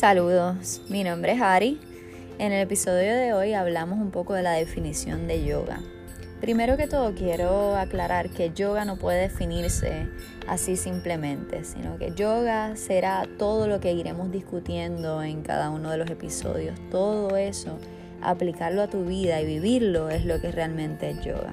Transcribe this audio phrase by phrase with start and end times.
[0.00, 1.78] Saludos, mi nombre es Ari.
[2.38, 5.82] En el episodio de hoy hablamos un poco de la definición de yoga.
[6.40, 10.08] Primero que todo quiero aclarar que yoga no puede definirse
[10.48, 15.98] así simplemente, sino que yoga será todo lo que iremos discutiendo en cada uno de
[15.98, 16.80] los episodios.
[16.90, 17.76] Todo eso,
[18.22, 21.52] aplicarlo a tu vida y vivirlo es lo que realmente es yoga.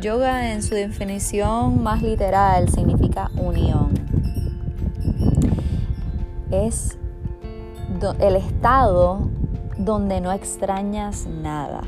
[0.00, 3.94] Yoga en su definición más literal significa unión.
[6.50, 6.98] Es
[7.98, 9.28] el estado
[9.76, 11.80] donde no extrañas nada,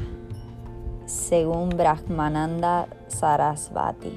[1.07, 4.13] según Brahmananda Sarasvati.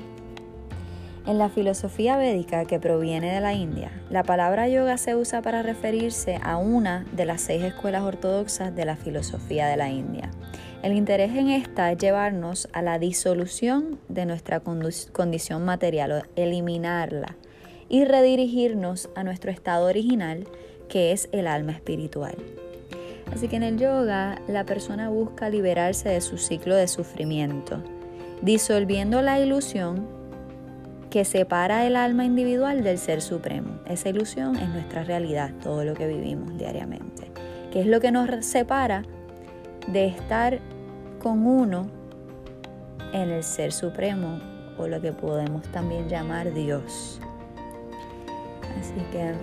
[1.27, 5.61] En la filosofía védica que proviene de la India, la palabra yoga se usa para
[5.61, 10.31] referirse a una de las seis escuelas ortodoxas de la filosofía de la India.
[10.81, 17.35] El interés en esta es llevarnos a la disolución de nuestra condición material, eliminarla,
[17.87, 20.47] y redirigirnos a nuestro estado original,
[20.87, 22.35] que es el alma espiritual.
[23.33, 27.81] Así que en el yoga la persona busca liberarse de su ciclo de sufrimiento,
[28.41, 30.05] disolviendo la ilusión
[31.09, 33.79] que separa el alma individual del ser supremo.
[33.87, 37.31] Esa ilusión es nuestra realidad, todo lo que vivimos diariamente,
[37.71, 39.03] que es lo que nos separa
[39.87, 40.59] de estar
[41.19, 41.87] con uno
[43.13, 44.39] en el ser supremo
[44.77, 47.19] o lo que podemos también llamar Dios.
[48.79, 49.33] Así que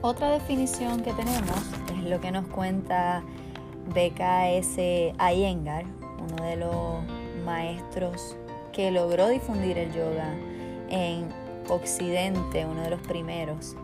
[0.00, 1.62] otra definición que tenemos
[1.96, 3.22] es lo que nos cuenta
[3.88, 4.78] BKS
[5.18, 5.84] Iyengar,
[6.20, 7.02] uno de los
[7.44, 8.36] maestros
[8.72, 10.34] que logró difundir el yoga
[10.88, 11.28] en
[11.68, 13.76] Occidente, uno de los primeros.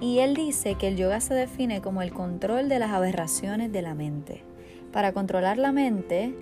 [0.00, 3.82] Y él dice que el yoga se define como el control de las aberraciones de
[3.82, 4.42] la mente.
[4.92, 6.34] Para controlar la mente,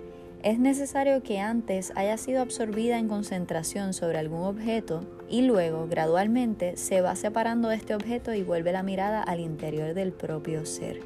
[0.43, 6.77] es necesario que antes haya sido absorbida en concentración sobre algún objeto y luego gradualmente
[6.77, 10.99] se va separando de este objeto y vuelve la mirada al interior del propio ser.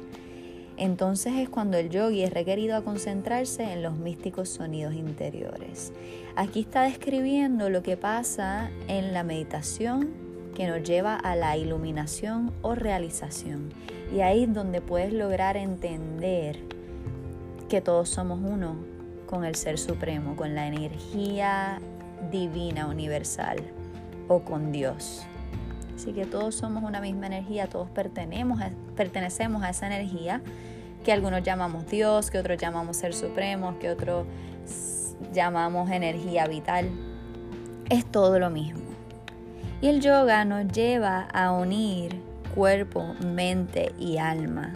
[0.78, 5.92] Entonces es cuando el yogi es requerido a concentrarse en los místicos sonidos interiores.
[6.34, 10.10] Aquí está describiendo lo que pasa en la meditación
[10.54, 13.70] que nos lleva a la iluminación o realización.
[14.14, 16.58] Y ahí es donde puedes lograr entender
[17.68, 18.95] que todos somos uno
[19.26, 21.78] con el Ser Supremo, con la energía
[22.30, 23.58] divina universal
[24.28, 25.26] o con Dios.
[25.94, 30.42] Así que todos somos una misma energía, todos pertenecemos a, pertenecemos a esa energía
[31.04, 34.26] que algunos llamamos Dios, que otros llamamos Ser Supremo, que otros
[35.32, 36.90] llamamos energía vital.
[37.88, 38.82] Es todo lo mismo.
[39.80, 42.20] Y el yoga nos lleva a unir
[42.54, 44.72] cuerpo, mente y alma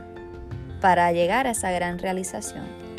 [0.80, 2.89] para llegar a esa gran realización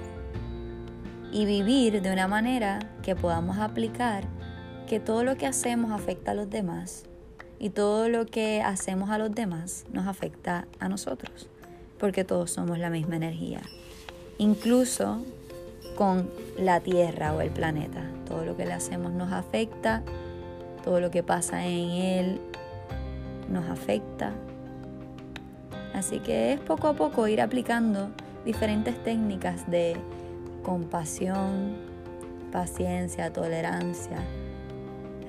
[1.31, 4.25] y vivir de una manera que podamos aplicar
[4.87, 7.05] que todo lo que hacemos afecta a los demás
[7.59, 11.47] y todo lo que hacemos a los demás nos afecta a nosotros,
[11.99, 13.61] porque todos somos la misma energía,
[14.37, 15.23] incluso
[15.95, 18.01] con la Tierra o el planeta.
[18.27, 20.03] Todo lo que le hacemos nos afecta,
[20.83, 22.41] todo lo que pasa en él
[23.49, 24.31] nos afecta.
[25.93, 28.09] Así que es poco a poco ir aplicando
[28.45, 29.95] diferentes técnicas de
[30.63, 31.75] compasión,
[32.51, 34.17] paciencia, tolerancia,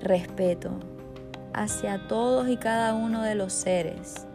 [0.03, 0.71] respeto
[1.55, 4.27] hacia todos y cada uno de los seres,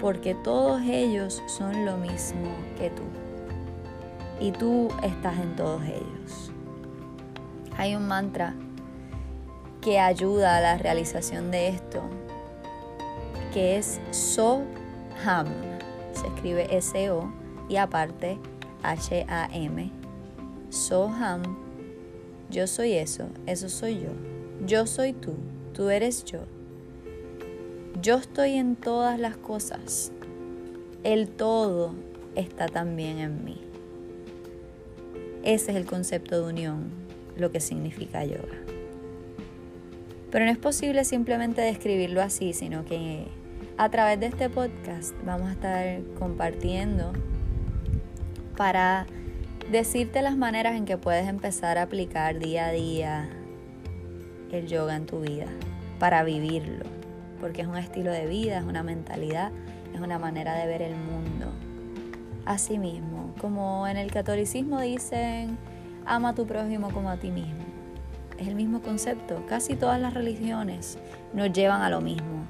[0.00, 2.48] porque todos ellos son lo mismo
[2.78, 3.02] que tú
[4.40, 6.52] y tú estás en todos ellos.
[7.76, 8.54] Hay un mantra
[9.80, 12.02] que ayuda a la realización de esto,
[13.52, 15.46] que es So-Ham.
[16.12, 17.32] Se escribe S-O
[17.68, 18.38] y aparte
[18.82, 19.97] H-A-M.
[20.70, 21.42] Soham,
[22.50, 24.10] yo soy eso, eso soy yo.
[24.66, 25.34] Yo soy tú,
[25.72, 26.40] tú eres yo.
[28.02, 30.12] Yo estoy en todas las cosas.
[31.04, 31.94] El todo
[32.34, 33.60] está también en mí.
[35.42, 36.90] Ese es el concepto de unión,
[37.36, 38.58] lo que significa yoga.
[40.30, 43.26] Pero no es posible simplemente describirlo así, sino que
[43.78, 47.12] a través de este podcast vamos a estar compartiendo
[48.56, 49.06] para
[49.70, 53.28] decirte las maneras en que puedes empezar a aplicar día a día
[54.50, 55.46] el yoga en tu vida,
[55.98, 56.86] para vivirlo,
[57.38, 59.52] porque es un estilo de vida, es una mentalidad,
[59.94, 61.52] es una manera de ver el mundo.
[62.46, 65.58] Asimismo, como en el catolicismo dicen,
[66.06, 67.64] ama a tu prójimo como a ti mismo.
[68.38, 70.96] Es el mismo concepto, casi todas las religiones
[71.34, 72.46] nos llevan a lo mismo,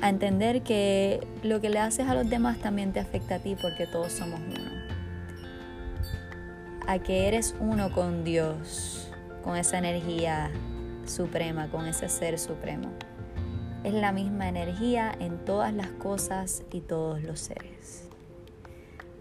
[0.00, 3.56] a entender que lo que le haces a los demás también te afecta a ti
[3.60, 4.69] porque todos somos uno
[6.90, 9.08] a que eres uno con Dios,
[9.44, 10.50] con esa energía
[11.06, 12.90] suprema, con ese ser supremo.
[13.84, 18.08] es la misma energía en todas las cosas y todos los seres.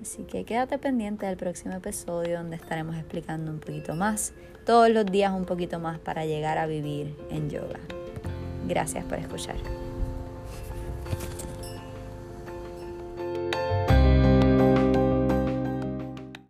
[0.01, 4.33] Así que quédate pendiente del próximo episodio donde estaremos explicando un poquito más,
[4.65, 7.79] todos los días un poquito más para llegar a vivir en yoga.
[8.67, 9.88] Gracias por escuchar.